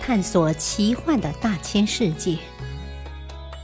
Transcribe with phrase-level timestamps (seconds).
[0.00, 2.36] 探索奇幻的大千世界，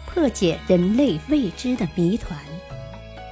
[0.07, 2.39] 破解人类未知的谜团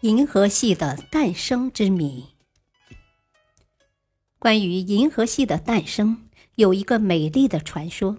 [0.00, 2.28] 银河系的诞生之谜。
[4.38, 8.18] 关于银河系的诞生，有一个美丽的传说。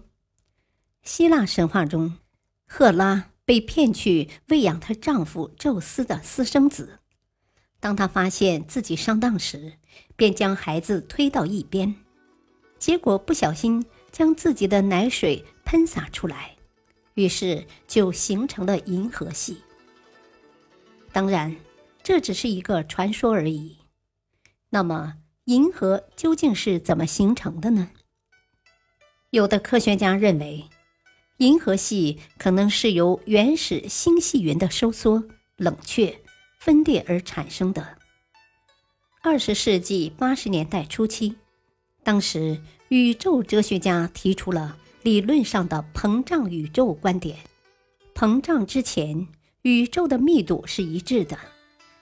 [1.01, 2.17] 希腊神话中，
[2.67, 6.99] 赫拉被骗去喂养她丈夫宙斯的私生子。
[7.83, 9.73] 当他发现自己上当时，
[10.15, 11.93] 便将孩子推到一边，
[12.79, 16.55] 结果不小心将自己的奶水喷洒出来，
[17.15, 19.57] 于是就形成了银河系。
[21.11, 21.53] 当然，
[22.01, 23.79] 这只是一个传说而已。
[24.69, 27.89] 那么，银河究竟是怎么形成的呢？
[29.31, 30.69] 有的科学家认为。
[31.37, 35.25] 银河系可能是由原始星系云的收缩、
[35.57, 36.22] 冷却、
[36.63, 37.97] 分裂而产生的。
[39.21, 41.35] 二十世纪八十年代初期，
[42.05, 47.37] 当时宇宙哲学家提出了理论上的膨胀宇宙观点：
[48.15, 49.27] 膨胀之前，
[49.63, 51.37] 宇宙的密度是一致的，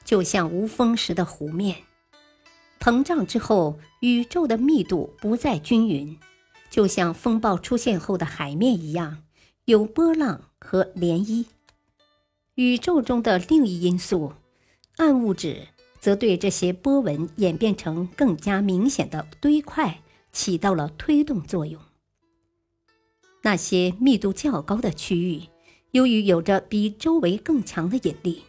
[0.05, 1.77] 就像无风时的湖面；
[2.79, 6.15] 膨胀之后，宇宙的密度不再均匀。
[6.69, 9.23] 就像风暴出现后的海面一样，
[9.65, 11.45] 有波浪和涟漪。
[12.55, 14.33] 宇宙中的另一因素，
[14.97, 15.67] 暗物质，
[15.99, 21.81] 则对这些波纹演变成更加明显的堆块起到了推动作用。
[23.43, 25.41] 那些密度较高的区域，
[25.91, 28.43] 由于有着比周围更强的引力，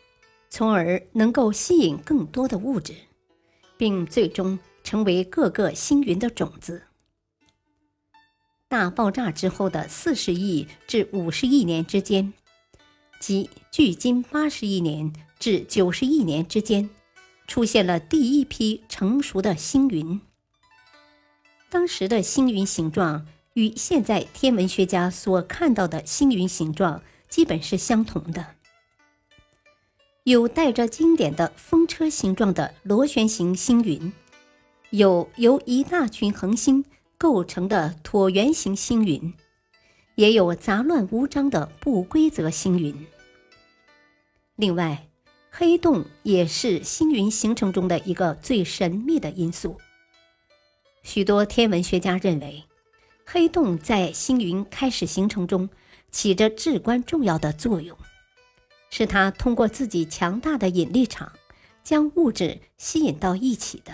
[0.51, 2.95] 从而能够吸引更多的物质，
[3.79, 6.83] 并最终成为各个星云的种子。
[8.69, 12.33] 大爆炸之后的四十亿至五十亿年之间，
[13.23, 16.91] 即距今八十亿年至九十亿年之间，
[17.47, 20.21] 出现了第一批成熟的星云。
[21.71, 23.25] 当时的星云形状
[23.55, 28.57] 与现在天文学家所看到的星云形状基本是相同的，
[30.25, 34.13] 有带着经典的风车形状的螺旋形星云，
[34.91, 36.85] 有由一大群恒星。
[37.19, 39.33] 构成的椭圆形星云，
[40.15, 43.07] 也有杂乱无章的不规则星云。
[44.57, 45.07] 另外，
[45.51, 49.81] 黑洞也是星云形成中的一个最神秘的因素。
[51.03, 52.63] 许多天文学家认为，
[53.25, 55.69] 黑洞在星云开始形成中
[56.11, 57.97] 起着至关重要的作用，
[58.91, 61.33] 是它通过自己强大的引力场
[61.83, 63.93] 将物质吸引到一起的。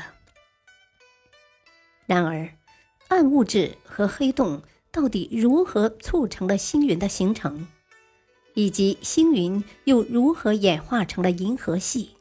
[2.07, 2.49] 然而，
[3.09, 7.69] 暗物质和黑洞到底如何促成了星云的形成，
[8.55, 12.17] 以及星云又如何演化成了银河系？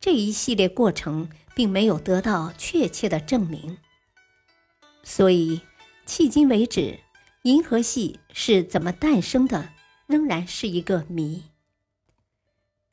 [0.00, 3.78] 这一系列过程并没有得到确切的证明，
[5.02, 5.60] 所以
[6.06, 7.00] 迄今为止，
[7.42, 9.70] 银河系是怎么诞生的，
[10.06, 11.42] 仍然是一个谜。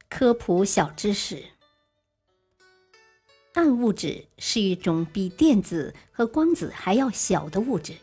[0.10, 1.44] 科普小知识。
[3.54, 7.94] 暗物质是一种比电子和光子还要小的物质，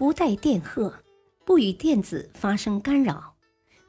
[0.00, 1.04] 不带电荷，
[1.44, 3.36] 不与电子发生干扰，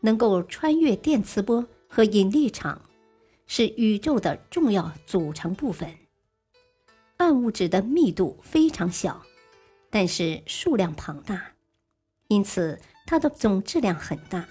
[0.01, 2.81] 能够穿越电磁波和引力场，
[3.47, 5.89] 是宇宙的重要组成部分。
[7.15, 9.21] 暗物质的密度非常小，
[9.89, 11.53] 但是数量庞大，
[12.27, 14.45] 因此它的总质量很大。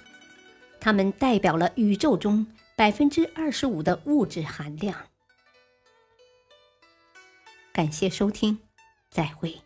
[0.80, 4.96] 它们代表了宇宙中百分之二十五的物质含量。
[7.70, 8.58] 感谢收听，
[9.10, 9.60] 再会。